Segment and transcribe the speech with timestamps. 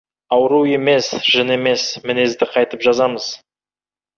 [0.37, 3.29] Ауру емес, жын емес, мінезді қайтіп жазамыз?